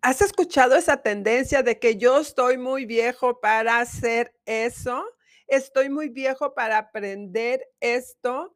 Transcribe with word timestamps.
¿Has 0.00 0.22
escuchado 0.22 0.76
esa 0.76 1.02
tendencia 1.02 1.62
de 1.62 1.78
que 1.78 1.96
yo 1.96 2.20
estoy 2.20 2.58
muy 2.58 2.86
viejo 2.86 3.40
para 3.40 3.80
hacer 3.80 4.34
eso? 4.46 5.04
Estoy 5.46 5.90
muy 5.90 6.08
viejo 6.08 6.54
para 6.54 6.78
aprender 6.78 7.68
esto. 7.80 8.55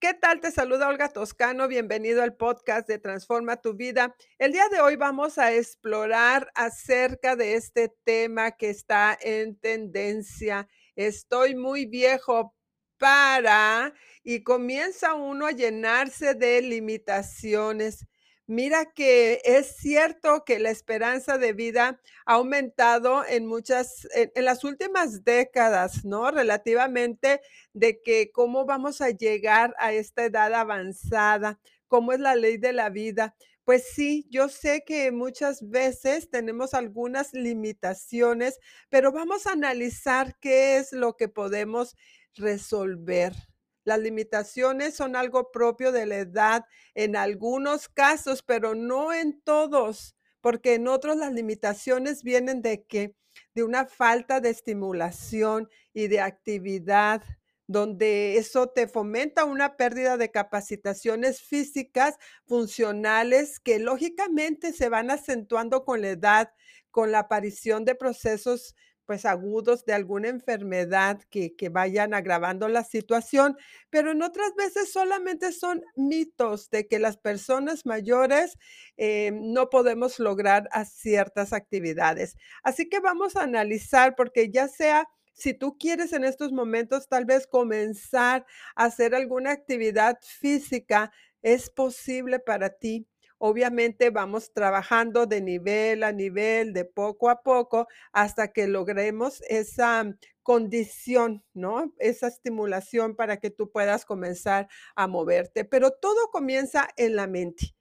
¿Qué 0.00 0.14
tal? 0.14 0.40
Te 0.40 0.52
saluda 0.52 0.86
Olga 0.86 1.08
Toscano. 1.08 1.66
Bienvenido 1.66 2.22
al 2.22 2.36
podcast 2.36 2.86
de 2.86 3.00
Transforma 3.00 3.60
tu 3.60 3.74
vida. 3.74 4.14
El 4.38 4.52
día 4.52 4.68
de 4.68 4.80
hoy 4.80 4.94
vamos 4.94 5.38
a 5.38 5.52
explorar 5.52 6.48
acerca 6.54 7.34
de 7.34 7.54
este 7.54 7.92
tema 8.04 8.52
que 8.52 8.70
está 8.70 9.18
en 9.20 9.58
tendencia. 9.58 10.68
Estoy 10.94 11.56
muy 11.56 11.86
viejo 11.86 12.54
para 12.96 13.92
y 14.22 14.44
comienza 14.44 15.14
uno 15.14 15.46
a 15.46 15.50
llenarse 15.50 16.34
de 16.34 16.62
limitaciones. 16.62 18.06
Mira 18.50 18.86
que 18.86 19.42
es 19.44 19.76
cierto 19.76 20.42
que 20.46 20.58
la 20.58 20.70
esperanza 20.70 21.36
de 21.36 21.52
vida 21.52 22.00
ha 22.24 22.34
aumentado 22.36 23.22
en 23.26 23.44
muchas, 23.44 24.08
en, 24.14 24.32
las 24.42 24.64
últimas 24.64 25.22
décadas, 25.22 26.02
¿no? 26.06 26.30
Relativamente 26.30 27.42
de 27.74 28.00
que 28.00 28.30
cómo 28.32 28.64
vamos 28.64 29.02
a 29.02 29.10
llegar 29.10 29.74
a 29.78 29.92
esta 29.92 30.24
edad 30.24 30.54
avanzada, 30.54 31.60
cómo 31.88 32.12
es 32.12 32.20
la 32.20 32.36
ley 32.36 32.56
de 32.56 32.72
la 32.72 32.88
vida. 32.88 33.36
Pues 33.64 33.84
sí, 33.94 34.26
yo 34.30 34.48
sé 34.48 34.82
que 34.86 35.12
muchas 35.12 35.68
veces 35.68 36.30
tenemos 36.30 36.72
algunas 36.72 37.34
limitaciones, 37.34 38.60
pero 38.88 39.12
vamos 39.12 39.46
a 39.46 39.52
analizar 39.52 40.38
qué 40.40 40.78
es 40.78 40.92
lo 40.92 41.18
que 41.18 41.28
podemos 41.28 41.96
resolver. 42.34 43.34
Las 43.88 44.00
limitaciones 44.00 44.94
son 44.96 45.16
algo 45.16 45.50
propio 45.50 45.92
de 45.92 46.04
la 46.04 46.18
edad 46.18 46.66
en 46.94 47.16
algunos 47.16 47.88
casos, 47.88 48.42
pero 48.42 48.74
no 48.74 49.14
en 49.14 49.40
todos, 49.40 50.14
porque 50.42 50.74
en 50.74 50.88
otros 50.88 51.16
las 51.16 51.32
limitaciones 51.32 52.22
vienen 52.22 52.60
de 52.60 52.84
que 52.84 53.14
de 53.54 53.62
una 53.62 53.86
falta 53.86 54.40
de 54.40 54.50
estimulación 54.50 55.70
y 55.94 56.08
de 56.08 56.20
actividad, 56.20 57.22
donde 57.66 58.36
eso 58.36 58.68
te 58.68 58.88
fomenta 58.88 59.46
una 59.46 59.78
pérdida 59.78 60.18
de 60.18 60.30
capacitaciones 60.30 61.40
físicas 61.40 62.16
funcionales 62.44 63.58
que 63.58 63.78
lógicamente 63.78 64.74
se 64.74 64.90
van 64.90 65.10
acentuando 65.10 65.86
con 65.86 66.02
la 66.02 66.10
edad, 66.10 66.52
con 66.90 67.10
la 67.10 67.20
aparición 67.20 67.86
de 67.86 67.94
procesos 67.94 68.76
pues 69.08 69.24
agudos 69.24 69.86
de 69.86 69.94
alguna 69.94 70.28
enfermedad 70.28 71.22
que, 71.30 71.56
que 71.56 71.70
vayan 71.70 72.12
agravando 72.12 72.68
la 72.68 72.84
situación, 72.84 73.56
pero 73.88 74.10
en 74.12 74.20
otras 74.20 74.54
veces 74.54 74.92
solamente 74.92 75.50
son 75.52 75.82
mitos 75.96 76.68
de 76.68 76.86
que 76.86 76.98
las 76.98 77.16
personas 77.16 77.86
mayores 77.86 78.58
eh, 78.98 79.30
no 79.32 79.70
podemos 79.70 80.18
lograr 80.18 80.68
ciertas 80.84 81.54
actividades. 81.54 82.36
Así 82.62 82.86
que 82.90 83.00
vamos 83.00 83.34
a 83.36 83.44
analizar, 83.44 84.14
porque 84.14 84.50
ya 84.50 84.68
sea 84.68 85.08
si 85.32 85.54
tú 85.54 85.78
quieres 85.78 86.12
en 86.12 86.24
estos 86.24 86.52
momentos 86.52 87.08
tal 87.08 87.24
vez 87.24 87.46
comenzar 87.46 88.44
a 88.76 88.84
hacer 88.84 89.14
alguna 89.14 89.52
actividad 89.52 90.18
física, 90.20 91.12
es 91.40 91.70
posible 91.70 92.40
para 92.40 92.68
ti. 92.68 93.06
Obviamente 93.38 94.10
vamos 94.10 94.52
trabajando 94.52 95.26
de 95.26 95.40
nivel 95.40 96.02
a 96.02 96.12
nivel, 96.12 96.72
de 96.72 96.84
poco 96.84 97.30
a 97.30 97.42
poco, 97.42 97.86
hasta 98.12 98.52
que 98.52 98.66
logremos 98.66 99.42
esa 99.48 100.12
condición, 100.42 101.44
¿no? 101.54 101.94
Esa 101.98 102.28
estimulación 102.28 103.14
para 103.14 103.38
que 103.38 103.50
tú 103.50 103.70
puedas 103.70 104.04
comenzar 104.04 104.68
a 104.96 105.06
moverte. 105.06 105.64
Pero 105.64 105.92
todo 105.92 106.30
comienza 106.32 106.88
en 106.96 107.16
la 107.16 107.26
mente. 107.26 107.74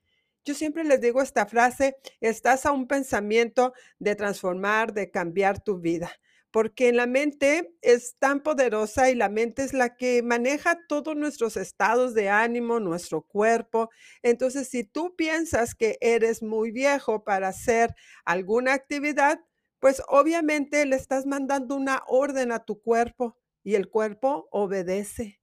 Yo 0.46 0.54
siempre 0.54 0.84
les 0.84 1.02
digo 1.02 1.22
esta 1.22 1.46
frase, 1.46 1.98
estás 2.22 2.66
a 2.66 2.72
un 2.72 2.88
pensamiento 2.88 3.74
de 4.00 4.16
transformar, 4.16 4.94
de 4.94 5.12
cambiar 5.12 5.62
tu 5.62 5.80
vida 5.80 6.12
porque 6.58 6.92
la 6.92 7.06
mente 7.06 7.78
es 7.84 8.18
tan 8.18 8.42
poderosa 8.42 9.12
y 9.12 9.14
la 9.14 9.30
mente 9.30 9.62
es 9.62 9.74
la 9.74 9.96
que 9.96 10.24
maneja 10.24 10.88
todos 10.88 11.16
nuestros 11.16 11.56
estados 11.56 12.16
de 12.16 12.30
ánimo, 12.30 12.80
nuestro 12.80 13.22
cuerpo. 13.22 13.92
Entonces, 14.24 14.68
si 14.68 14.84
tú 14.84 15.16
piensas 15.16 15.76
que 15.76 16.00
eres 16.02 16.42
muy 16.42 16.72
viejo 16.72 17.24
para 17.24 17.50
hacer 17.50 17.94
alguna 18.26 18.74
actividad, 18.74 19.40
pues 19.78 20.02
obviamente 20.08 20.84
le 20.88 20.96
estás 20.96 21.28
mandando 21.28 21.76
una 21.76 22.02
orden 22.08 22.52
a 22.52 22.66
tu 22.66 22.82
cuerpo 22.82 23.38
y 23.64 23.76
el 23.76 23.88
cuerpo 23.88 24.48
obedece. 24.50 25.40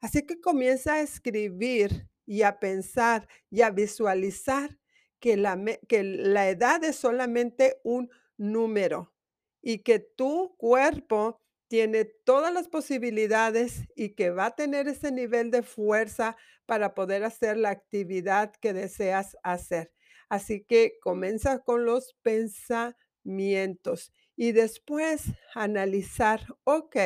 Así 0.00 0.24
que 0.24 0.40
comienza 0.40 0.94
a 0.94 1.00
escribir 1.00 2.08
y 2.26 2.42
a 2.42 2.60
pensar 2.60 3.26
y 3.50 3.62
a 3.62 3.70
visualizar 3.70 4.78
que 5.18 5.36
la, 5.36 5.60
que 5.88 6.04
la 6.04 6.48
edad 6.48 6.84
es 6.84 6.94
solamente 6.94 7.80
un 7.82 8.08
número 8.36 9.13
y 9.66 9.78
que 9.78 9.98
tu 9.98 10.54
cuerpo 10.58 11.40
tiene 11.68 12.04
todas 12.04 12.52
las 12.52 12.68
posibilidades 12.68 13.88
y 13.96 14.10
que 14.10 14.30
va 14.30 14.46
a 14.46 14.54
tener 14.54 14.86
ese 14.88 15.10
nivel 15.10 15.50
de 15.50 15.62
fuerza 15.62 16.36
para 16.66 16.94
poder 16.94 17.24
hacer 17.24 17.56
la 17.56 17.70
actividad 17.70 18.52
que 18.60 18.74
deseas 18.74 19.38
hacer. 19.42 19.92
Así 20.28 20.64
que 20.64 20.98
comienza 21.00 21.60
con 21.60 21.86
los 21.86 22.14
pensamientos 22.22 24.12
y 24.36 24.52
después 24.52 25.22
analizar, 25.54 26.46
ok, 26.64 26.96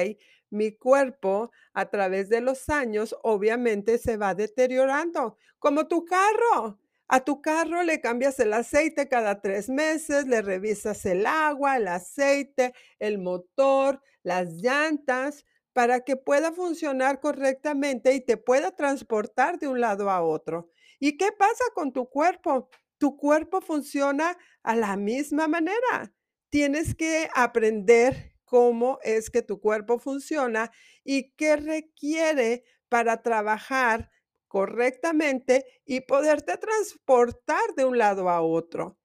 mi 0.50 0.72
cuerpo 0.72 1.52
a 1.72 1.90
través 1.90 2.28
de 2.28 2.40
los 2.40 2.68
años 2.68 3.14
obviamente 3.22 3.98
se 3.98 4.16
va 4.16 4.34
deteriorando, 4.34 5.36
como 5.60 5.86
tu 5.86 6.04
carro. 6.04 6.80
A 7.08 7.20
tu 7.20 7.40
carro 7.40 7.82
le 7.84 8.00
cambias 8.02 8.38
el 8.38 8.52
aceite 8.52 9.08
cada 9.08 9.40
tres 9.40 9.70
meses, 9.70 10.26
le 10.26 10.42
revisas 10.42 11.06
el 11.06 11.24
agua, 11.26 11.78
el 11.78 11.88
aceite, 11.88 12.74
el 12.98 13.18
motor, 13.18 14.02
las 14.22 14.50
llantas, 14.60 15.46
para 15.72 16.00
que 16.00 16.16
pueda 16.16 16.52
funcionar 16.52 17.20
correctamente 17.20 18.12
y 18.14 18.20
te 18.20 18.36
pueda 18.36 18.74
transportar 18.74 19.58
de 19.58 19.68
un 19.68 19.80
lado 19.80 20.10
a 20.10 20.22
otro. 20.22 20.70
¿Y 20.98 21.16
qué 21.16 21.30
pasa 21.32 21.64
con 21.74 21.92
tu 21.92 22.10
cuerpo? 22.10 22.68
Tu 22.98 23.16
cuerpo 23.16 23.60
funciona 23.60 24.36
a 24.62 24.74
la 24.74 24.96
misma 24.96 25.46
manera. 25.46 26.12
Tienes 26.50 26.94
que 26.94 27.30
aprender 27.32 28.34
cómo 28.44 28.98
es 29.02 29.30
que 29.30 29.42
tu 29.42 29.60
cuerpo 29.60 29.98
funciona 29.98 30.72
y 31.04 31.30
qué 31.36 31.56
requiere 31.56 32.64
para 32.88 33.22
trabajar 33.22 34.10
correctamente 34.48 35.64
y 35.84 36.00
poderte 36.00 36.56
transportar 36.56 37.74
de 37.76 37.84
un 37.84 37.98
lado 37.98 38.28
a 38.28 38.42
otro. 38.42 38.98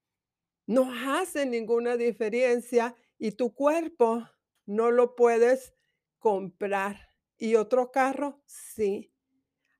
No 0.66 0.90
hace 0.92 1.46
ninguna 1.46 1.96
diferencia 1.96 2.96
y 3.18 3.32
tu 3.32 3.54
cuerpo 3.54 4.26
no 4.66 4.90
lo 4.90 5.14
puedes 5.14 5.74
comprar. 6.18 6.96
Y 7.36 7.56
otro 7.56 7.90
carro, 7.90 8.42
sí. 8.46 9.12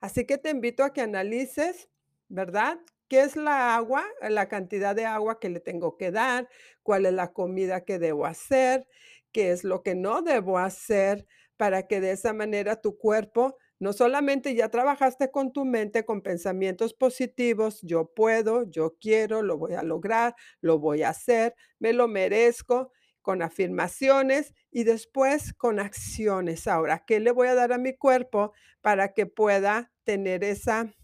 Así 0.01 0.27
que 0.27 0.39
te 0.39 0.51
invito 0.51 0.85
a 0.85 0.93
que 0.93 1.01
analices, 1.01 1.89
¿verdad? 2.29 2.79
¿Qué 3.09 3.21
es 3.21 3.37
la 3.37 3.75
agua? 3.75 4.05
La 4.21 4.49
cantidad 4.49 4.95
de 4.95 5.07
agua 5.07 5.41
que 5.41 5.49
le 5.49 5.61
tengo 5.61 5.97
que 5.97 6.11
dar, 6.11 6.49
cuál 6.83 7.07
es 7.07 7.13
la 7.15 7.33
comida 7.33 7.85
que 7.85 7.99
debo 7.99 8.27
hacer, 8.27 8.87
qué 9.33 9.51
es 9.51 9.65
lo 9.65 9.83
que 9.83 9.95
no 9.95 10.21
debo 10.21 10.59
hacer 10.59 11.27
para 11.57 11.87
que 11.87 12.01
de 12.01 12.13
esa 12.13 12.33
manera 12.33 12.81
tu 12.81 12.99
cuerpo 12.99 13.57
no 13.79 13.93
solamente 13.93 14.55
ya 14.55 14.69
trabajaste 14.69 15.31
con 15.31 15.53
tu 15.53 15.65
mente, 15.65 16.05
con 16.05 16.23
pensamientos 16.23 16.95
positivos, 16.95 17.81
yo 17.83 18.13
puedo, 18.15 18.71
yo 18.71 18.97
quiero, 19.01 19.43
lo 19.43 19.59
voy 19.59 19.75
a 19.75 19.83
lograr, 19.83 20.35
lo 20.61 20.79
voy 20.79 21.03
a 21.03 21.11
hacer, 21.11 21.55
me 21.79 21.93
lo 21.93 22.09
merezco, 22.09 22.93
con 23.25 23.41
afirmaciones 23.41 24.53
y 24.71 24.85
después 24.85 25.55
con 25.55 25.81
acciones. 25.81 26.67
Ahora, 26.67 27.05
¿qué 27.07 27.21
le 27.21 27.31
voy 27.31 27.49
a 27.49 27.55
dar 27.55 27.73
a 27.73 27.79
mi 27.79 27.97
cuerpo 27.97 28.53
para 28.83 29.15
que 29.15 29.25
pueda 29.25 29.91
tener 30.05 30.45
esa 30.45 30.95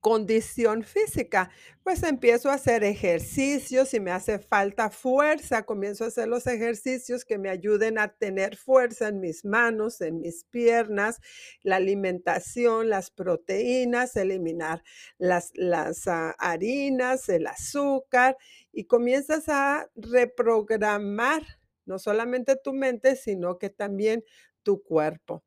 condición 0.00 0.82
física, 0.82 1.50
pues 1.82 2.02
empiezo 2.02 2.50
a 2.50 2.54
hacer 2.54 2.84
ejercicios, 2.84 3.88
si 3.88 4.00
me 4.00 4.10
hace 4.10 4.38
falta 4.38 4.90
fuerza, 4.90 5.64
comienzo 5.64 6.04
a 6.04 6.08
hacer 6.08 6.28
los 6.28 6.46
ejercicios 6.46 7.24
que 7.24 7.38
me 7.38 7.50
ayuden 7.50 7.98
a 7.98 8.08
tener 8.08 8.56
fuerza 8.56 9.08
en 9.08 9.20
mis 9.20 9.44
manos, 9.44 10.00
en 10.00 10.18
mis 10.20 10.44
piernas, 10.44 11.20
la 11.62 11.76
alimentación, 11.76 12.88
las 12.88 13.10
proteínas, 13.10 14.16
eliminar 14.16 14.82
las, 15.18 15.50
las 15.54 16.06
ah, 16.08 16.34
harinas, 16.38 17.28
el 17.28 17.46
azúcar 17.46 18.36
y 18.72 18.84
comienzas 18.84 19.48
a 19.48 19.88
reprogramar 19.94 21.42
no 21.86 21.98
solamente 21.98 22.56
tu 22.56 22.72
mente, 22.72 23.16
sino 23.16 23.58
que 23.58 23.70
también 23.70 24.24
tu 24.62 24.82
cuerpo. 24.82 25.45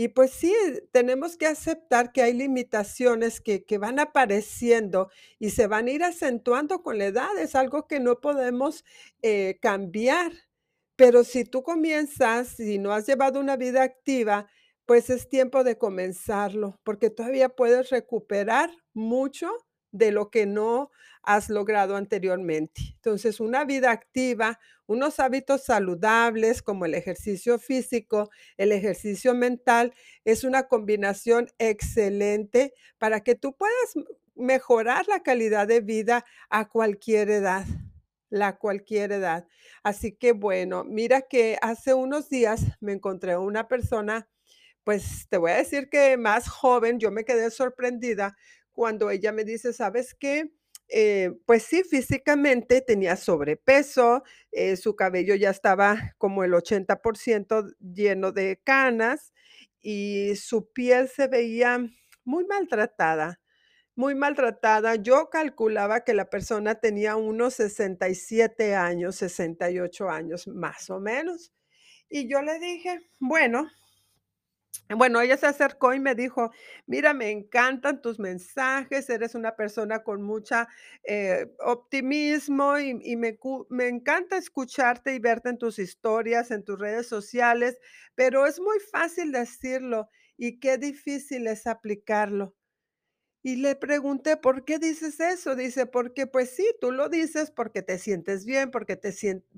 Y 0.00 0.08
pues 0.08 0.30
sí, 0.30 0.54
tenemos 0.92 1.36
que 1.36 1.46
aceptar 1.46 2.10
que 2.10 2.22
hay 2.22 2.32
limitaciones 2.32 3.38
que, 3.38 3.66
que 3.66 3.76
van 3.76 3.98
apareciendo 3.98 5.10
y 5.38 5.50
se 5.50 5.66
van 5.66 5.88
a 5.88 5.90
ir 5.90 6.02
acentuando 6.02 6.82
con 6.82 6.96
la 6.96 7.04
edad. 7.04 7.36
Es 7.38 7.54
algo 7.54 7.86
que 7.86 8.00
no 8.00 8.18
podemos 8.18 8.82
eh, 9.20 9.58
cambiar. 9.60 10.32
Pero 10.96 11.22
si 11.22 11.44
tú 11.44 11.62
comienzas, 11.62 12.48
si 12.48 12.78
no 12.78 12.94
has 12.94 13.06
llevado 13.06 13.40
una 13.40 13.58
vida 13.58 13.82
activa, 13.82 14.48
pues 14.86 15.10
es 15.10 15.28
tiempo 15.28 15.64
de 15.64 15.76
comenzarlo, 15.76 16.80
porque 16.82 17.10
todavía 17.10 17.50
puedes 17.50 17.90
recuperar 17.90 18.70
mucho 18.94 19.50
de 19.92 20.12
lo 20.12 20.30
que 20.30 20.46
no 20.46 20.90
has 21.22 21.50
logrado 21.50 21.96
anteriormente. 21.96 22.80
Entonces, 22.96 23.40
una 23.40 23.64
vida 23.64 23.90
activa, 23.90 24.58
unos 24.86 25.20
hábitos 25.20 25.64
saludables 25.64 26.62
como 26.62 26.86
el 26.86 26.94
ejercicio 26.94 27.58
físico, 27.58 28.30
el 28.56 28.72
ejercicio 28.72 29.34
mental, 29.34 29.92
es 30.24 30.44
una 30.44 30.64
combinación 30.68 31.48
excelente 31.58 32.74
para 32.98 33.20
que 33.20 33.34
tú 33.34 33.54
puedas 33.56 33.94
mejorar 34.34 35.06
la 35.08 35.22
calidad 35.22 35.68
de 35.68 35.80
vida 35.80 36.24
a 36.48 36.68
cualquier 36.68 37.30
edad, 37.30 37.66
la 38.30 38.56
cualquier 38.56 39.12
edad. 39.12 39.46
Así 39.82 40.12
que, 40.12 40.32
bueno, 40.32 40.84
mira 40.84 41.22
que 41.22 41.58
hace 41.60 41.94
unos 41.94 42.28
días 42.30 42.62
me 42.80 42.92
encontré 42.92 43.36
una 43.36 43.68
persona, 43.68 44.28
pues, 44.84 45.28
te 45.28 45.36
voy 45.36 45.52
a 45.52 45.56
decir 45.56 45.88
que 45.90 46.16
más 46.16 46.48
joven, 46.48 46.98
yo 46.98 47.10
me 47.10 47.24
quedé 47.24 47.50
sorprendida 47.50 48.36
cuando 48.80 49.10
ella 49.10 49.30
me 49.32 49.44
dice: 49.44 49.74
"¿Sabes 49.74 50.14
qué?, 50.14 50.54
eh, 50.88 51.32
pues 51.46 51.64
sí, 51.64 51.82
físicamente 51.84 52.80
tenía 52.80 53.16
sobrepeso, 53.16 54.22
eh, 54.52 54.76
su 54.78 54.96
cabello 54.96 55.34
ya 55.34 55.50
estaba 55.50 56.14
como 56.18 56.44
el 56.44 56.54
80% 56.54 57.66
lleno 57.78 58.32
de 58.32 58.58
canas 58.64 59.34
y 59.82 60.34
su 60.36 60.72
piel 60.72 61.08
se 61.10 61.28
veía 61.28 61.78
muy 62.24 62.46
maltratada, 62.46 63.42
muy 63.96 64.14
maltratada". 64.14 64.96
Yo 64.96 65.30
calculaba 65.30 66.04
que 66.04 66.14
la 66.14 66.30
persona 66.30 66.76
tenía 66.76 67.16
unos 67.16 67.54
67 67.56 68.74
años, 68.76 69.16
68 69.16 70.10
años, 70.10 70.48
más 70.48 70.90
o 70.90 71.00
menos. 71.00 71.52
Y 72.10 72.28
yo 72.30 72.42
le 72.42 72.58
dije: 72.60 73.00
"Bueno". 73.20 73.68
Bueno, 74.88 75.20
ella 75.20 75.36
se 75.36 75.46
acercó 75.46 75.94
y 75.94 76.00
me 76.00 76.14
dijo: 76.14 76.50
"Mira, 76.86 77.14
me 77.14 77.30
encantan 77.30 78.02
tus 78.02 78.18
mensajes, 78.18 79.08
eres 79.08 79.34
una 79.34 79.54
persona 79.56 80.02
con 80.02 80.22
mucha, 80.22 80.68
eh, 81.04 81.46
optimismo 81.60 82.78
y 82.78 82.94
me 83.16 83.88
encanta 83.88 84.36
escucharte 84.36 85.14
y 85.14 85.18
verte 85.20 85.48
en 85.50 85.58
tus 85.58 85.78
historias, 85.78 86.50
en 86.50 86.64
tus 86.64 86.78
redes 86.78 87.06
sociales, 87.08 87.78
pero 88.14 88.46
es 88.46 88.58
muy 88.60 88.78
fácil 88.92 89.30
decirlo 89.32 90.08
y 90.36 90.58
qué 90.58 90.76
difícil 90.78 91.46
es 91.46 91.66
aplicarlo". 91.66 92.54
Y 93.42 93.56
le 93.56 93.76
pregunté: 93.76 94.36
"¿Por 94.38 94.64
qué 94.66 94.78
dices 94.78 95.20
eso?". 95.20 95.56
Dice: 95.56 95.86
"Porque, 95.86 96.26
pues 96.26 96.50
sí, 96.50 96.66
tú 96.80 96.92
lo 96.92 97.08
dices 97.08 97.50
porque 97.52 97.82
te 97.82 97.98
sientes 97.98 98.44
bien, 98.46 98.70
porque 98.70 98.96
te 98.96 99.12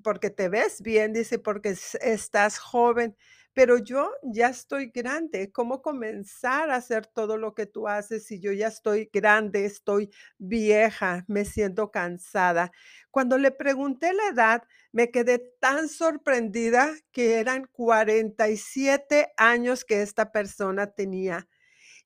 porque 0.04 0.30
te 0.30 0.48
ves 0.48 0.82
bien", 0.82 1.12
dice: 1.14 1.38
"Porque 1.40 1.70
estás 2.02 2.58
joven, 2.58 3.16
pero 3.54 3.78
yo 3.78 4.10
ya 4.22 4.48
estoy 4.48 4.86
grande, 4.94 5.52
¿cómo 5.52 5.82
comenzar 5.82 6.70
a 6.70 6.76
hacer 6.76 7.06
todo 7.06 7.36
lo 7.38 7.54
que 7.54 7.66
tú 7.66 7.88
haces 7.88 8.24
si 8.26 8.40
yo 8.40 8.52
ya 8.52 8.68
estoy 8.68 9.10
grande, 9.12 9.64
estoy 9.66 10.10
vieja, 10.38 11.24
me 11.28 11.44
siento 11.44 11.90
cansada?". 11.90 12.72
Cuando 13.10 13.38
le 13.38 13.50
pregunté 13.50 14.12
la 14.14 14.28
edad, 14.32 14.62
me 14.92 15.10
quedé 15.10 15.38
tan 15.60 15.88
sorprendida 15.88 16.90
que 17.12 17.40
eran 17.40 17.66
47 17.72 19.32
años 19.36 19.84
que 19.84 20.02
esta 20.02 20.32
persona 20.32 20.86
tenía. 20.94 21.46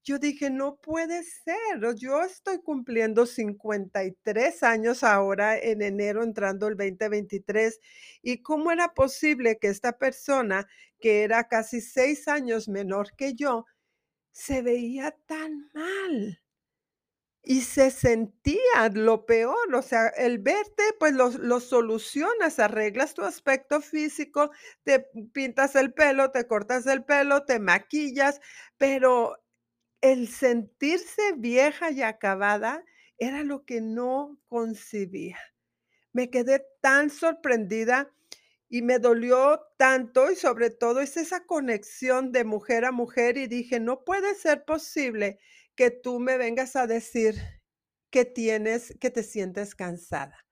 Yo 0.07 0.21
dije: 0.21 0.51
"No 0.51 0.77
puede 0.77 1.25
ser, 1.25 1.57
yo 1.97 2.23
estoy 2.23 2.61
cumpliendo 2.63 3.27
53 3.27 4.63
años 4.63 5.03
ahora 5.03 5.59
en 5.59 5.83
enero, 5.83 6.23
entrando 6.23 6.69
el 6.69 6.77
2023, 6.77 7.81
¿y 8.23 8.41
cómo 8.41 8.71
era 8.71 8.95
posible 8.95 9.59
que 9.59 9.67
esta 9.67 9.99
persona, 9.99 10.69
que 11.01 11.25
era 11.25 11.49
casi 11.49 11.81
6 11.81 12.29
años 12.29 12.69
menor 12.69 13.17
que 13.17 13.35
yo, 13.35 13.65
se 14.33 14.63
veía 14.63 15.17
tan 15.27 15.71
mal?". 15.75 16.41
Y 17.45 17.61
se 17.63 17.91
sentía 17.93 18.89
lo 18.93 19.25
peor, 19.25 19.73
o 19.75 19.83
sea, 19.83 20.09
el 20.09 20.39
verte, 20.39 20.83
pues 20.99 21.13
lo 21.13 21.31
lo 21.31 21.61
solucionas, 21.61 22.59
arreglas 22.59 23.15
tu 23.15 23.23
aspecto 23.23 23.81
físico, 23.81 24.51
te 24.83 25.07
pintas 25.33 25.77
el 25.77 25.93
pelo, 25.93 26.31
te 26.33 26.47
cortas 26.49 26.87
el 26.87 27.05
pelo, 27.05 27.45
te 27.45 27.61
maquillas, 27.61 28.41
pero 28.79 29.37
el 30.03 30.29
sentirse 30.29 31.33
vieja 31.37 31.91
y 31.91 32.03
acabada 32.03 32.85
era 33.19 33.45
lo 33.45 33.65
que 33.65 33.81
no 33.81 34.39
concebía. 34.49 35.39
Me 36.13 36.31
quedé 36.31 36.65
tan 36.83 37.11
sorprendida 37.11 38.13
y 38.71 38.83
me 38.83 38.99
dolió 39.01 39.61
tanto, 39.79 40.31
y 40.33 40.37
sobre 40.37 40.71
todo 40.71 41.01
es 41.01 41.17
esa 41.19 41.47
conexión 41.47 42.33
de 42.33 42.45
mujer 42.45 42.85
a 42.87 42.93
mujer, 42.93 43.39
y 43.39 43.47
dije: 43.49 43.81
"No 43.81 44.05
puede 44.05 44.35
ser 44.37 44.65
posible 44.67 45.39
que 45.77 45.91
tú 45.93 46.21
me 46.21 46.39
vengas 46.39 46.77
a 46.77 46.87
decir 46.89 47.37
que 48.11 48.25
tienes 48.27 48.95
que 49.01 49.11
te 49.11 49.23
sientes 49.25 49.75
cansada, 49.77 50.47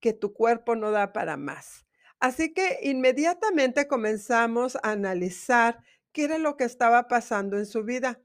que 0.00 0.12
tu 0.14 0.34
cuerpo 0.34 0.76
no 0.76 0.90
da 0.92 1.12
para 1.14 1.36
más". 1.38 1.86
Así 2.20 2.54
que 2.54 2.78
inmediatamente 2.82 3.88
comenzamos 3.88 4.76
a 4.76 4.92
analizar 4.92 5.80
qué 6.12 6.24
era 6.24 6.38
lo 6.38 6.56
que 6.58 6.64
estaba 6.64 7.08
pasando 7.08 7.58
en 7.58 7.66
su 7.66 7.84
vida. 7.84 8.20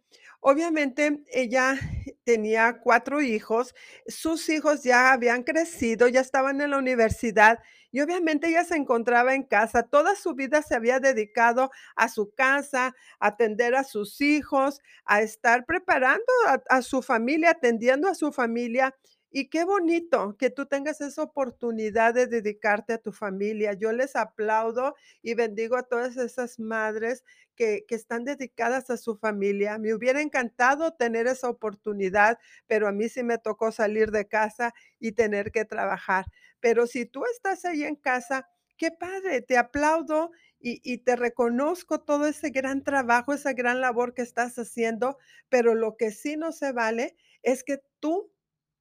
Obviamente, 0.48 1.24
ella 1.34 1.76
tenía 2.24 2.78
4 2.84 3.20
hijos, 3.24 3.74
sus 4.06 4.48
hijos 4.50 4.84
ya 4.84 5.12
habían 5.12 5.42
crecido, 5.42 6.08
ya 6.08 6.22
estaban 6.22 6.62
en 6.62 6.70
la 6.70 6.78
universidad 6.78 7.58
y 7.92 8.02
obviamente 8.02 8.50
ella 8.50 8.64
se 8.64 8.76
encontraba 8.76 9.34
en 9.34 9.42
casa, 9.42 9.82
toda 9.82 10.16
su 10.16 10.36
vida 10.36 10.62
se 10.62 10.76
había 10.76 11.00
dedicado 11.00 11.72
a 11.96 12.10
su 12.10 12.32
casa, 12.36 12.94
a 13.20 13.28
atender 13.28 13.74
a 13.74 13.84
sus 13.84 14.22
hijos, 14.22 14.82
a 15.06 15.24
estar 15.24 15.66
preparando 15.66 16.24
a 16.48 16.62
a 16.70 16.82
su 16.84 17.02
familia, 17.02 17.50
atendiendo 17.50 18.08
a 18.08 18.14
su 18.14 18.32
familia, 18.32 18.96
y 19.32 19.50
qué 19.50 19.66
bonito 19.66 20.38
que 20.38 20.50
tú 20.50 20.66
tengas 20.66 21.02
esa 21.02 21.24
oportunidad 21.24 22.14
de 22.14 22.28
dedicarte 22.28 22.94
a 22.94 22.98
tu 23.00 23.12
familia. 23.12 23.74
Yo 23.74 23.92
les 23.92 24.16
aplaudo 24.16 24.96
y 25.22 25.34
bendigo 25.36 25.76
a 25.78 25.84
todas 25.84 26.16
esas 26.18 26.60
madres 26.60 27.24
que 27.56 27.86
que 27.88 27.96
están 27.96 28.24
dedicadas 28.26 28.90
a 28.90 28.98
su 28.98 29.16
familia. 29.18 29.78
Me 29.78 29.94
hubiera 29.94 30.22
encantado 30.22 30.94
tener 30.94 31.28
esa 31.28 31.50
oportunidad, 31.50 32.38
pero 32.68 32.88
a 32.88 32.92
mí 32.92 33.10
sí 33.10 33.24
me 33.24 33.38
tocó 33.38 33.72
salir 33.72 34.12
de 34.12 34.28
casa 34.28 34.74
y 35.00 35.12
tener 35.14 35.52
que 35.52 35.66
trabajar. 35.66 36.26
Pero 36.60 36.88
si 36.88 37.06
tú 37.06 37.24
estás 37.26 37.66
ahí 37.66 37.84
en 37.84 37.96
casa, 37.96 38.48
qué 38.78 38.92
padre, 38.92 39.42
te 39.42 39.58
aplaudo 39.58 40.32
y 40.60 40.82
y 40.84 41.00
te 41.00 41.16
reconozco 41.16 42.00
todo 42.02 42.26
ese 42.28 42.50
gran 42.50 42.84
trabajo, 42.84 43.34
esa 43.34 43.54
gran 43.54 43.82
labor 43.82 44.14
que 44.14 44.22
estás 44.22 44.58
haciendo, 44.58 45.18
pero 45.50 45.76
lo 45.76 45.98
que 45.98 46.12
sí 46.12 46.38
no 46.38 46.52
se 46.52 46.72
vale 46.72 47.16
es 47.44 47.64
que 47.64 47.82
tú 48.00 48.32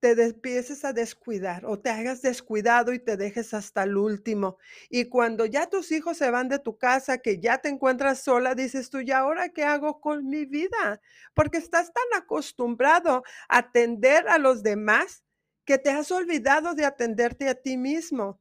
te 0.04 0.22
empieces 0.22 0.84
a 0.84 0.92
descuidar 0.92 1.64
o 1.66 1.78
te 1.80 1.88
hagas 1.90 2.20
descuidado 2.22 2.92
y 2.92 2.98
te 2.98 3.16
dejes 3.16 3.54
hasta 3.54 3.84
el 3.84 3.96
último. 3.96 4.58
Y 4.90 5.06
cuando 5.06 5.46
ya 5.46 5.68
tus 5.68 5.90
hijos 5.92 6.18
se 6.18 6.30
van 6.30 6.48
de 6.48 6.58
tu 6.58 6.76
casa, 6.78 7.18
que 7.18 7.40
ya 7.40 7.58
te 7.58 7.68
encuentras 7.70 8.20
sola, 8.22 8.54
dices 8.54 8.90
tú: 8.90 9.00
"¿Y 9.00 9.10
ahora 9.12 9.48
qué 9.50 9.64
hago 9.64 10.00
con 10.00 10.26
mi 10.28 10.44
vida?". 10.44 11.00
Porque 11.34 11.58
estás 11.58 11.92
tan 11.92 12.20
acostumbrado 12.22 13.22
a 13.48 13.58
atender 13.58 14.28
a 14.28 14.38
los 14.38 14.62
demás 14.62 15.24
que 15.64 15.78
te 15.78 15.90
has 15.90 16.10
olvidado 16.12 16.74
de 16.74 16.84
atenderte 16.84 17.48
a 17.48 17.54
ti 17.54 17.76
mismo. 17.78 18.40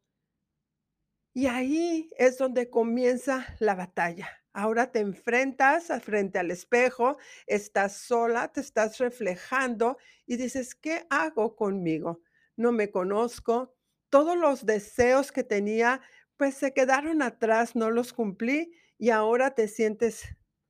Y 1.36 1.46
ahí 1.46 2.10
es 2.18 2.40
donde 2.40 2.72
comienza 2.72 3.46
la 3.60 3.76
batalla. 3.76 4.43
Ahora 4.56 4.92
te 4.92 5.00
enfrentas 5.00 5.88
frente 6.04 6.38
al 6.38 6.52
espejo, 6.52 7.18
estás 7.48 7.98
sola, 7.98 8.52
te 8.52 8.62
estás 8.62 9.00
reflejando 9.00 9.98
y 10.28 10.38
dices: 10.38 10.76
"¿Qué 10.76 11.08
hago 11.10 11.56
conmigo? 11.56 12.22
No 12.56 12.72
me 12.72 12.92
conozco, 12.92 13.74
todos 14.12 14.38
los 14.38 14.66
deseos 14.68 15.32
que 15.32 15.44
tenía, 15.44 16.02
pues 16.38 16.54
se 16.56 16.72
quedaron 16.74 17.24
atrás, 17.24 17.76
no 17.76 17.90
los 17.90 18.14
cumplí 18.14 18.72
y 19.00 19.10
ahora 19.10 19.56
te 19.56 19.68
sientes 19.68 20.24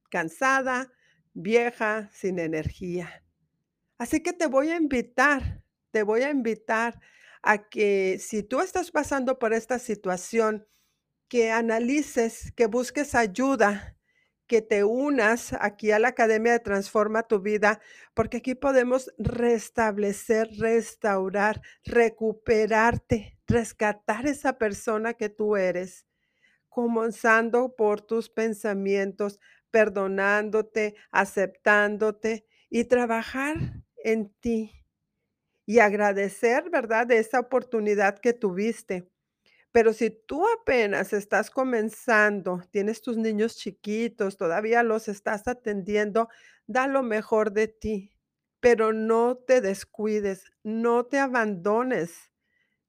cansada, 0.10 0.94
vieja, 1.34 2.10
sin 2.14 2.40
energía". 2.40 3.24
Así 3.98 4.22
que 4.22 4.34
te 4.34 4.48
voy 4.48 4.70
a 4.72 4.78
invitar, 4.78 5.64
te 5.92 6.04
voy 6.04 6.24
a 6.24 6.30
invitar 6.32 7.00
a 7.42 7.70
que 7.70 8.18
si 8.20 8.44
tú 8.44 8.62
estás 8.62 8.92
pasando 8.92 9.40
por 9.40 9.54
esta 9.54 9.80
situación, 9.80 10.68
que 11.34 11.50
analices, 11.50 12.52
que 12.56 12.68
busques 12.68 13.16
ayuda, 13.16 13.98
que 14.46 14.62
te 14.62 14.84
unas 14.84 15.54
aquí 15.60 15.90
a 15.90 15.98
la 15.98 16.10
Academia 16.10 16.52
de 16.52 16.60
Transforma 16.60 17.24
Tu 17.24 17.40
Vida, 17.42 17.82
porque 18.14 18.38
aquí 18.38 18.54
podemos 18.54 19.12
restablecer, 19.18 20.48
restaurar, 20.60 21.64
recuperarte, 21.86 23.40
rescatar 23.48 24.28
esa 24.28 24.60
persona 24.60 25.16
que 25.16 25.30
tú 25.30 25.56
eres, 25.56 26.06
comenzando 26.70 27.76
por 27.76 28.02
tus 28.02 28.30
pensamientos, 28.30 29.40
perdonándote, 29.72 30.96
aceptándote 31.12 32.46
y 32.70 32.86
trabajar 32.86 33.58
en 34.04 34.34
ti 34.42 34.86
y 35.66 35.80
agradecer, 35.80 36.70
¿verdad?, 36.72 37.08
de 37.08 37.20
esa 37.20 37.40
oportunidad 37.40 38.20
que 38.20 38.34
tuviste. 38.34 39.10
Pero 39.74 39.92
si 39.92 40.12
tú 40.12 40.46
apenas 40.48 41.14
estás 41.14 41.50
comenzando, 41.50 42.62
tienes 42.70 43.02
tus 43.02 43.18
niños 43.18 43.58
chiquitos, 43.58 44.38
todavía 44.38 44.84
los 44.84 45.08
estás 45.08 45.48
atendiendo, 45.48 46.30
da 46.68 46.86
lo 46.86 47.02
mejor 47.02 47.52
de 47.54 47.68
ti, 47.70 48.12
pero 48.60 48.94
no 48.94 49.36
te 49.36 49.62
descuides, 49.62 50.46
no 50.64 51.06
te 51.08 51.18
abandones. 51.18 52.14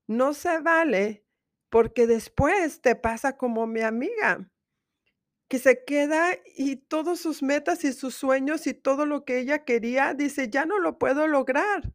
No 0.09 0.35
se 0.35 0.61
vale, 0.61 1.25
porque 1.71 2.07
después 2.07 2.81
te 2.83 2.97
pasa 2.97 3.37
como 3.39 3.67
mi 3.67 3.83
amiga, 3.83 4.51
que 5.49 5.59
se 5.59 5.85
queda 5.85 6.31
y 6.57 6.77
todos 6.77 7.21
sus 7.21 7.43
metas 7.43 7.85
y 7.85 7.93
sus 7.93 8.15
sueños 8.15 8.67
y 8.67 8.75
todo 8.75 9.07
lo 9.07 9.25
que 9.25 9.39
ella 9.41 9.65
quería, 9.65 10.15
dice: 10.15 10.51
"Ya 10.51 10.67
no 10.67 10.79
lo 10.81 10.99
puedo 10.99 11.29
lograr". 11.29 11.93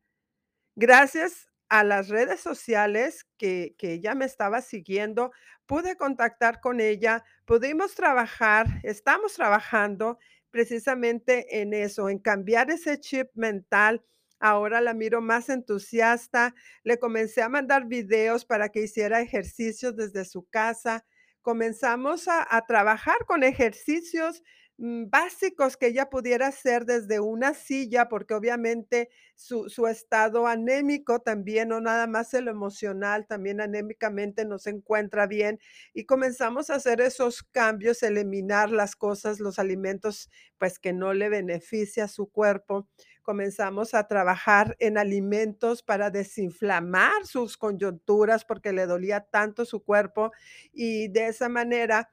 Gracias 0.75 1.49
a 1.69 1.83
las 1.83 2.09
redes 2.09 2.39
sociales 2.41 3.25
que 3.38 3.75
que 3.77 3.93
ella 3.93 4.15
me 4.15 4.25
estaba 4.25 4.61
siguiendo, 4.61 5.31
pude 5.65 5.95
contactar 5.97 6.59
con 6.61 6.79
ella, 6.81 7.23
pudimos 7.45 7.95
trabajar, 7.95 8.67
estamos 8.83 9.33
trabajando 9.33 10.17
precisamente 10.51 11.61
en 11.61 11.73
eso, 11.73 12.09
en 12.09 12.19
cambiar 12.19 12.71
ese 12.71 12.99
chip 12.99 13.29
mental. 13.35 14.03
Ahora 14.39 14.81
la 14.81 14.93
miro 14.93 15.21
más 15.21 15.49
entusiasta, 15.49 16.55
le 16.83 16.97
comencé 16.97 17.41
a 17.41 17.49
mandar 17.49 17.85
videos 17.88 18.45
para 18.45 18.69
que 18.69 18.81
hiciera 18.83 19.21
ejercicios 19.21 19.95
desde 19.95 20.25
su 20.25 20.47
casa. 20.49 21.05
Comenzamos 21.41 22.27
a 22.27 22.45
a 22.49 22.65
trabajar 22.65 23.25
con 23.27 23.43
ejercicios, 23.43 24.41
básicos 24.81 25.75
que 25.77 25.88
ella 25.88 26.09
pudiera 26.09 26.48
hacer 26.48 26.86
desde 26.86 27.19
una 27.19 27.53
silla, 27.53 28.07
porque 28.09 28.33
obviamente 28.33 29.09
su 29.36 29.69
su 29.69 29.88
estado 29.88 30.48
anémico 30.48 31.19
también, 31.19 31.69
no 31.69 31.81
nada 31.81 32.07
más 32.07 32.33
el 32.33 32.48
emocional, 32.48 33.27
también 33.27 33.62
anémicamente 33.62 34.45
no 34.45 34.57
se 34.59 34.69
encuentra 34.71 35.27
bien, 35.27 35.59
y 35.93 36.05
comenzamos 36.05 36.69
a 36.69 36.75
hacer 36.75 37.01
esos 37.01 37.43
cambios, 37.43 38.03
eliminar 38.03 38.71
las 38.71 38.95
cosas, 38.95 39.39
los 39.41 39.59
alimentos, 39.59 40.29
pues, 40.57 40.79
que 40.79 40.93
no 40.93 41.13
le 41.13 41.29
beneficia 41.29 42.05
a 42.05 42.07
su 42.07 42.27
cuerpo. 42.29 42.88
Comenzamos 43.21 43.93
a 43.93 44.07
trabajar 44.07 44.75
en 44.79 44.98
alimentos 44.98 45.83
para 45.83 46.09
desinflamar 46.09 47.25
sus 47.25 47.57
coyunturas, 47.57 48.45
porque 48.45 48.74
le 48.74 48.86
dolía 48.88 49.21
tanto 49.29 49.65
su 49.65 49.83
cuerpo, 49.83 50.31
y 50.71 51.09
de 51.09 51.27
esa 51.27 51.50
manera, 51.50 52.12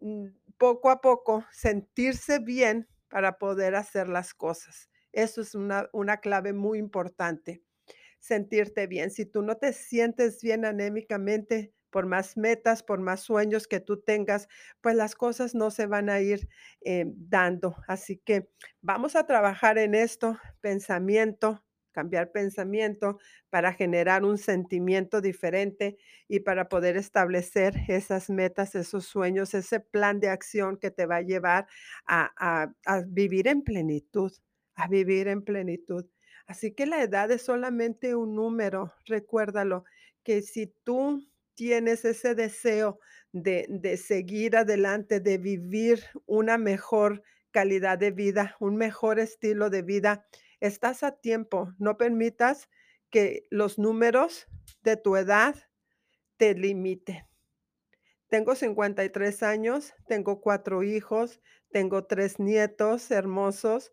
mm, 0.00 0.26
poco 0.62 0.90
a 0.90 1.00
poco 1.00 1.44
sentirse 1.52 2.38
bien 2.38 2.88
para 3.08 3.38
poder 3.38 3.74
hacer 3.74 4.08
las 4.08 4.34
cosas. 4.34 4.88
Eso 5.12 5.40
es 5.42 5.54
una 5.56 5.88
una 5.92 6.18
clave 6.18 6.52
muy 6.52 6.78
importante, 6.78 7.62
sentirte 8.20 8.86
bien. 8.86 9.10
Si 9.10 9.26
tú 9.26 9.42
no 9.42 9.56
te 9.56 9.72
sientes 9.72 10.40
bien 10.42 10.64
anémicamente, 10.64 11.74
por 11.90 12.06
más 12.06 12.36
metas, 12.36 12.82
por 12.82 13.00
más 13.00 13.20
sueños 13.20 13.68
que 13.68 13.80
tú 13.80 14.00
tengas, 14.02 14.48
pues 14.80 14.96
las 14.96 15.14
cosas 15.14 15.54
no 15.54 15.70
se 15.70 15.86
van 15.86 16.08
a 16.10 16.20
ir, 16.20 16.48
eh, 16.82 17.04
dando. 17.08 17.76
Así 17.88 18.18
que 18.18 18.50
vamos 18.82 19.16
a 19.16 19.26
trabajar 19.26 19.78
en 19.78 19.94
esto, 19.94 20.38
pensamiento, 20.60 21.64
cambiar 21.92 22.32
pensamiento 22.32 23.18
para 23.50 23.72
generar 23.72 24.24
un 24.24 24.38
sentimiento 24.38 25.20
diferente 25.20 25.96
y 26.28 26.40
para 26.40 26.68
poder 26.68 26.96
establecer 26.96 27.74
esas 27.88 28.30
metas, 28.30 28.74
esos 28.74 29.04
sueños, 29.06 29.54
ese 29.54 29.80
plan 29.80 30.20
de 30.20 30.28
acción 30.28 30.76
que 30.78 30.90
te 30.90 31.06
va 31.06 31.16
a 31.16 31.22
llevar 31.22 31.66
a 32.06 32.72
a 32.86 33.00
vivir 33.06 33.48
en 33.48 33.62
plenitud, 33.62 34.32
a 34.74 34.88
vivir 34.88 35.28
en 35.28 35.42
plenitud. 35.42 36.06
Así 36.46 36.72
que 36.74 36.86
la 36.86 37.02
edad 37.02 37.30
es 37.30 37.42
solamente 37.42 38.14
un 38.14 38.34
número, 38.34 38.92
recuérdalo, 39.06 39.84
que 40.24 40.42
si 40.42 40.66
tú 40.84 41.22
tienes 41.54 42.04
ese 42.04 42.34
deseo 42.34 42.98
de 43.32 43.66
de 43.68 43.96
seguir 43.96 44.56
adelante, 44.56 45.20
de 45.20 45.38
vivir 45.38 46.02
una 46.26 46.58
mejor 46.58 47.22
calidad 47.50 47.98
de 47.98 48.10
vida, 48.10 48.56
un 48.60 48.76
mejor 48.76 49.18
estilo 49.20 49.70
de 49.70 49.82
vida, 49.82 50.26
estás 50.62 51.02
a 51.02 51.12
tiempo. 51.12 51.72
No 51.78 51.98
permitas 51.98 52.68
que 53.10 53.44
los 53.50 53.78
números 53.78 54.48
de 54.82 54.96
tu 54.96 55.16
edad 55.16 55.56
te 56.38 56.54
limiten. 56.54 57.26
Tengo 58.30 58.54
53 58.54 59.42
años, 59.42 59.94
tengo 60.08 60.40
4 60.40 60.82
hijos, 60.82 61.40
tengo 61.70 62.04
3 62.06 62.38
nietos 62.38 63.10
hermosos, 63.10 63.92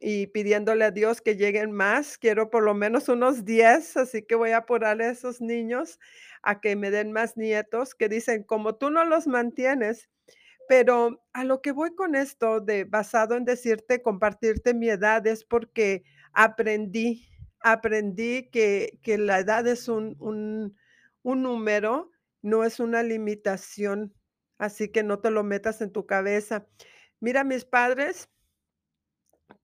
y 0.00 0.28
pidiéndole 0.28 0.84
a 0.84 0.90
Dios 0.92 1.22
que 1.22 1.36
lleguen 1.36 1.72
más, 1.72 2.18
quiero 2.18 2.50
por 2.50 2.62
lo 2.64 2.74
menos 2.74 3.08
unos 3.08 3.44
10, 3.44 3.96
así 3.96 4.22
que 4.24 4.34
voy 4.36 4.50
a 4.52 4.58
apurar 4.58 5.00
a 5.02 5.10
esos 5.10 5.40
niños 5.40 5.98
a 6.42 6.60
que 6.60 6.76
me 6.76 6.90
den 6.90 7.12
más 7.12 7.36
nietos, 7.36 7.94
que 7.94 8.08
dicen: 8.08 8.44
"Como 8.44 8.76
tú 8.76 8.90
no 8.90 9.04
los 9.04 9.26
mantienes". 9.28 10.08
Pero 10.68 11.22
a 11.32 11.44
lo 11.44 11.62
que 11.62 11.72
voy 11.72 11.94
con 11.94 12.14
esto 12.14 12.64
basado 12.88 13.36
en 13.36 13.44
decirte, 13.44 14.02
compartirte 14.02 14.74
mi 14.74 14.88
edad, 14.90 15.26
es 15.26 15.44
porque 15.44 16.04
aprendí, 16.32 17.26
aprendí 17.60 18.50
que 18.50 18.98
que 19.02 19.18
la 19.18 19.38
edad 19.40 19.66
es 19.66 19.88
un 19.88 20.16
un 20.20 20.76
un 21.22 21.42
número, 21.42 22.10
no 22.42 22.64
es 22.64 22.80
una 22.80 23.02
limitación, 23.02 24.14
así 24.58 24.90
que 24.90 25.02
no 25.02 25.20
te 25.20 25.30
lo 25.30 25.42
metas 25.44 25.80
en 25.80 25.92
tu 25.92 26.06
cabeza. 26.06 26.66
Mira, 27.20 27.44
mis 27.44 27.64
padres 27.64 28.28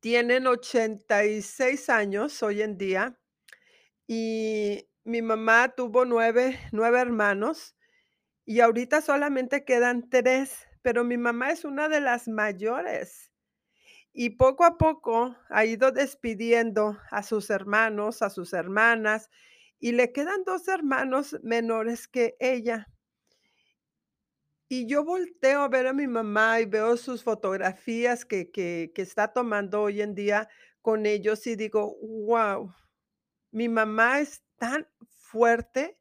tienen 0.00 0.46
86 0.46 1.88
años 1.88 2.42
hoy 2.42 2.62
en 2.62 2.76
día, 2.78 3.18
y 4.06 4.88
mi 5.04 5.22
mamá 5.22 5.74
tuvo 5.76 6.04
9 6.04 6.58
9 6.72 7.00
hermanos, 7.00 7.76
y 8.46 8.60
ahorita 8.60 9.00
solamente 9.02 9.64
quedan 9.64 10.10
3, 10.10 10.68
pero 10.84 11.04
mi 11.04 11.18
mamá 11.18 11.50
es 11.52 11.64
una 11.64 11.88
de 11.88 12.00
las 12.02 12.28
mayores. 12.28 13.32
Y 14.12 14.30
poco 14.32 14.64
a 14.64 14.78
poco 14.78 15.36
ha 15.50 15.64
ido 15.66 15.92
despidiendo 15.92 16.98
a 17.10 17.22
sus 17.22 17.50
hermanos, 17.50 18.22
a 18.22 18.30
sus 18.30 18.52
hermanas, 18.54 19.30
y 19.80 19.92
le 19.92 20.12
quedan 20.12 20.44
2 20.44 20.68
hermanos 20.68 21.38
menores 21.42 22.08
que 22.08 22.36
ella. 22.40 22.88
Y 24.70 24.86
yo 24.86 25.04
volteo 25.04 25.60
a 25.62 25.68
ver 25.68 25.86
a 25.86 25.92
mi 25.92 26.06
mamá 26.06 26.60
y 26.60 26.64
veo 26.66 26.96
sus 26.96 27.22
fotografías 27.22 28.24
que 28.24 28.50
que 28.50 28.92
que 28.94 29.02
está 29.02 29.28
tomando 29.32 29.82
hoy 29.82 30.00
en 30.00 30.14
día 30.14 30.48
con 30.80 31.04
ellos 31.06 31.46
y 31.46 31.54
digo: 31.56 31.96
"Guau, 32.00 32.74
mi 33.52 33.68
mamá 33.68 34.20
es 34.20 34.42
tan 34.58 34.88
fuerte". 35.08 35.98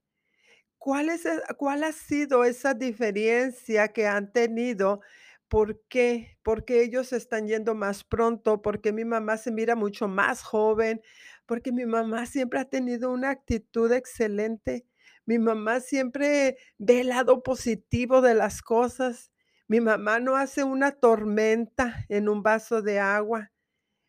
¿Cuál 0.83 1.07
es 1.07 1.25
el 1.25 1.41
cuál 1.57 1.85
ha 1.85 1.93
sido 1.93 2.43
esa 2.43 2.73
diferencia 2.73 3.87
que 3.93 4.05
han 4.05 4.33
tenido? 4.33 4.99
¿Por 5.47 5.81
qué? 5.87 6.37
¿Por 6.43 6.65
qué 6.65 6.81
ellos 6.83 7.13
están 7.13 7.47
yendo 7.47 7.73
más 7.73 8.03
pronto? 8.03 8.61
¿Por 8.61 8.81
qué 8.81 8.91
mi 8.91 9.05
mamá 9.05 9.37
se 9.37 9.49
mira 9.49 9.77
mucho 9.77 10.09
más 10.09 10.43
joven? 10.43 11.01
Porque 11.45 11.71
mi 11.71 11.85
mamá 11.85 12.25
siempre 12.25 12.59
ha 12.59 12.65
tenido 12.65 13.11
una 13.11 13.29
actitud 13.29 13.93
excelente. 13.93 14.85
Mi 15.25 15.39
mamá 15.39 15.79
siempre 15.79 16.57
ve 16.77 16.99
el 16.99 17.07
lado 17.07 17.43
positivo 17.43 18.19
de 18.19 18.33
las 18.33 18.61
cosas. 18.61 19.31
Mi 19.69 19.79
mamá 19.79 20.19
no 20.19 20.35
hace 20.35 20.65
una 20.65 20.91
tormenta 20.91 22.05
en 22.09 22.27
un 22.27 22.43
vaso 22.43 22.81
de 22.81 22.99
agua. 22.99 23.53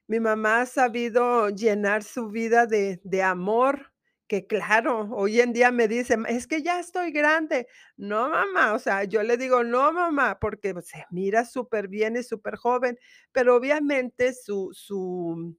Mi 0.09 0.21
mamá 0.21 0.63
ha 0.63 0.67
sabido 0.67 1.51
llenar 1.51 2.03
su 2.03 2.31
vida 2.31 2.67
de 2.67 3.01
de 3.05 3.23
amor, 3.23 3.94
que 4.35 4.47
claro, 4.47 5.09
hoy 5.13 5.41
en 5.41 5.53
día 5.53 5.71
me 5.71 5.89
dice: 5.89 6.17
"Ma 6.17 6.29
es 6.29 6.47
que 6.47 6.63
ya 6.63 6.81
estoy 6.81 7.13
grande". 7.13 7.69
No, 7.97 8.29
mamá, 8.31 8.75
o 8.75 8.79
sea, 8.79 9.05
yo 9.05 9.23
le 9.23 9.37
digo: 9.37 9.63
"No, 9.65 9.93
mamá", 9.93 10.39
porque, 10.41 10.73
pues, 10.75 10.89
se 10.89 11.05
mira 11.11 11.45
superbién 11.45 12.17
y 12.17 12.23
superjoven, 12.25 12.99
pero 13.33 13.57
obviamente 13.57 14.33
su 14.35 14.71
su 14.73 15.57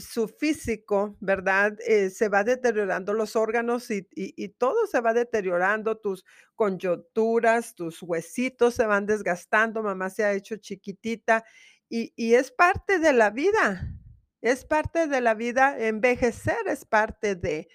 su 0.00 0.28
físico, 0.28 1.16
¿verdad? 1.20 1.76
Eh, 1.86 2.10
se 2.10 2.28
va 2.28 2.44
deteriorando 2.44 3.14
los 3.14 3.36
órganos 3.36 3.90
y 3.90 4.06
y 4.14 4.34
y 4.36 4.48
todo 4.50 4.86
se 4.86 5.00
va 5.00 5.14
deteriorando, 5.14 5.96
tus 5.98 6.24
coyunturas, 6.54 7.74
tus 7.74 8.02
huesitos 8.02 8.74
se 8.74 8.86
van 8.86 9.06
desgastando, 9.06 9.82
mamá 9.82 10.10
se 10.10 10.24
ha 10.24 10.32
hecho 10.34 10.56
chiquitita, 10.56 11.44
y 11.88 12.12
y 12.16 12.34
es 12.34 12.50
parte 12.52 12.98
de 13.00 13.12
la 13.14 13.30
vida, 13.30 13.88
es 14.44 14.66
parte 14.66 15.06
de 15.06 15.22
la 15.22 15.32
vida, 15.34 15.76
envejecer 15.78 16.68
es 16.68 16.84
parte 16.84 17.34
de. 17.34 17.66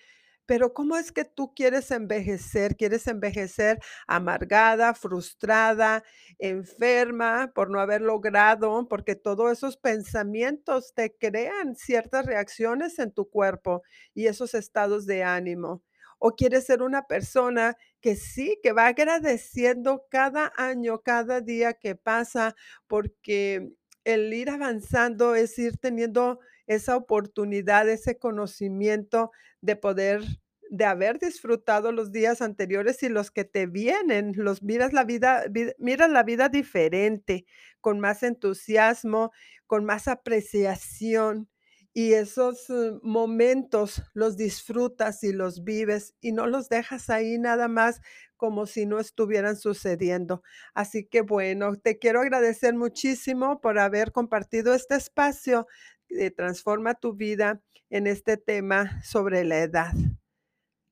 Pero, 0.46 0.74
¿cómo 0.74 0.98
es 0.98 1.12
que 1.12 1.26
tú 1.26 1.54
quieres 1.56 1.90
envejecer? 1.92 2.76
¿Quieres 2.76 3.08
envejecer 3.08 3.80
amargada, 4.08 4.94
frustrada, 4.94 6.04
enferma 6.40 7.52
por 7.56 7.72
no 7.72 7.80
haber 7.80 8.02
logrado? 8.02 8.88
Porque 8.88 9.16
todos 9.16 9.52
esos 9.52 9.78
pensamientos 9.78 10.94
te 10.96 11.16
crean 11.18 11.76
ciertas 11.76 12.26
reacciones 12.28 13.00
en 13.00 13.12
tu 13.14 13.30
cuerpo 13.30 13.82
y 14.14 14.28
esos 14.28 14.54
estados 14.54 15.08
de 15.08 15.24
ánimo. 15.24 15.84
¿O 16.20 16.36
quieres 16.36 16.66
ser 16.68 16.84
una 16.84 17.08
persona 17.08 17.78
que 18.02 18.16
sí, 18.16 18.60
que 18.62 18.74
va 18.74 18.88
agradeciendo 18.88 20.06
cada 20.12 20.54
año, 20.56 21.02
cada 21.02 21.42
día 21.42 21.74
que 21.74 21.96
pasa? 21.96 22.56
Porque 22.88 23.72
el 24.04 24.34
ir 24.34 24.50
avanzando 24.50 25.36
es 25.36 25.58
ir 25.60 25.78
teniendo 25.78 26.40
esa 26.70 26.96
oportunidad, 26.98 27.90
ese 27.90 28.18
conocimiento 28.18 29.32
de 29.62 29.76
poder 29.76 30.24
de 30.72 30.86
haber 30.86 31.18
disfrutado 31.20 31.92
los 31.92 32.12
días 32.12 32.42
anteriores 32.44 33.02
y 33.04 33.10
los 33.10 33.32
que 33.32 33.44
te 33.44 33.66
vienen, 33.66 34.34
los 34.38 34.62
miras 34.64 34.94
la 34.94 35.04
vida 35.04 35.46
vid 35.50 35.72
miras 35.80 36.12
la 36.12 36.24
vida 36.24 36.48
diferente, 36.50 37.46
con 37.82 38.00
más 38.00 38.24
entusiasmo, 38.24 39.32
con 39.68 39.84
más 39.86 40.08
apreciación, 40.08 41.50
y 41.94 42.14
esos, 42.14 42.70
eh, 42.70 42.94
momentos 43.02 44.04
los 44.14 44.38
disfrutas 44.38 45.24
y 45.24 45.34
los 45.34 45.64
vives, 45.64 46.14
y 46.22 46.32
no 46.34 46.46
los 46.48 46.70
dejas 46.70 47.10
ahí 47.10 47.40
nada 47.40 47.68
más 47.68 48.00
como 48.38 48.68
si 48.68 48.86
no 48.86 49.00
estuvieran 49.00 49.58
sucediendo. 49.58 50.44
Así 50.76 51.06
que, 51.06 51.22
bueno, 51.22 51.76
te 51.78 51.98
quiero 52.00 52.22
agradecer 52.22 52.76
muchísimo 52.76 53.60
por 53.60 53.80
haber 53.80 54.12
compartido 54.14 54.74
este 54.76 54.96
espacio 54.96 55.68
de 56.10 56.32
Transforma 56.32 56.96
tu 56.96 57.14
vida 57.14 57.62
en 57.90 58.08
este 58.08 58.38
tema 58.38 59.02
sobre 59.04 59.44
la 59.44 59.60
edad. 59.60 59.94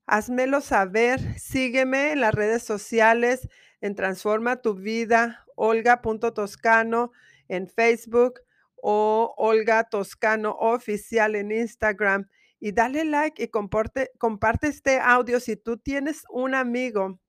Házmelo 0.05 0.61
saber, 0.61 1.39
sígueme 1.39 2.11
en 2.13 2.21
las 2.21 2.33
redes 2.33 2.63
sociales 2.63 3.47
en 3.81 3.95
Transforma 3.95 4.61
tu 4.61 4.73
vida, 4.75 5.45
olga.toscano 5.55 7.11
en 7.47 7.67
Facebook 7.67 8.41
o 8.75 9.33
Olga 9.37 9.83
Toscano 9.89 10.51
Oficial 10.59 11.35
en 11.35 11.51
Instagram 11.51 12.27
y 12.59 12.71
dale 12.71 13.05
like 13.05 13.43
y 13.43 13.47
comporte 13.49 14.11
comparte 14.17 14.67
este 14.67 14.99
audio 14.99 15.39
si 15.39 15.55
tú 15.55 15.77
tienes 15.77 16.23
un 16.29 16.55
amigo 16.55 17.19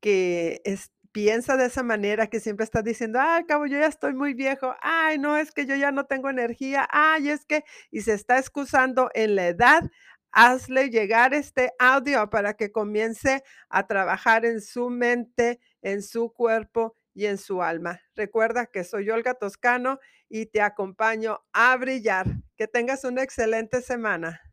que 0.00 0.60
es 0.64 0.92
piensa 1.12 1.56
de 1.56 1.66
esa 1.66 1.82
manera, 1.82 2.26
que 2.28 2.40
siempre 2.40 2.64
está 2.64 2.82
diciendo: 2.82 3.18
"Ay, 3.20 3.38
al 3.40 3.46
cabo 3.46 3.66
yo 3.66 3.78
ya 3.78 3.86
estoy 3.86 4.14
muy 4.14 4.34
viejo. 4.34 4.74
Ay, 4.82 5.18
no, 5.18 5.36
es 5.36 5.52
que 5.52 5.66
yo 5.66 5.74
ya 5.76 5.92
no 5.92 6.06
tengo 6.06 6.30
energía. 6.30 6.86
Ay, 6.90 7.30
es 7.30 7.44
que", 7.46 7.64
y 7.90 8.02
se 8.02 8.14
está 8.14 8.38
excusando 8.38 9.10
en 9.14 9.36
la 9.36 9.48
edad, 9.48 9.82
hazle 10.32 10.90
llegar 10.90 11.34
este 11.34 11.72
audio 11.78 12.28
para 12.30 12.54
que 12.54 12.70
comience 12.72 13.42
a 13.70 13.86
trabajar 13.86 14.44
en 14.44 14.60
su 14.60 14.90
mente, 14.90 15.60
en 15.82 16.02
su 16.02 16.32
cuerpo 16.32 16.94
y 17.14 17.26
en 17.26 17.38
su 17.38 17.62
alma. 17.62 18.00
Recuerda 18.14 18.66
que 18.66 18.84
soy 18.84 19.10
Olga 19.10 19.34
Toscano 19.34 19.98
y 20.28 20.46
te 20.46 20.60
acompaño 20.62 21.40
a 21.52 21.76
brillar. 21.76 22.26
Que 22.56 22.68
tengas 22.68 23.04
una 23.04 23.22
excelente 23.22 23.82
semana. 23.82 24.47